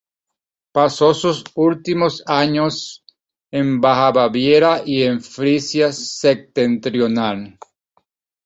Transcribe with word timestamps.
Pasó 0.71 1.13
sus 1.13 1.43
últimos 1.53 2.23
años 2.25 3.05
en 3.51 3.79
Baja 3.79 4.11
Baviera 4.11 4.81
y 4.83 5.03
en 5.03 5.21
Frisia 5.21 5.91
Septentrional. 5.91 7.59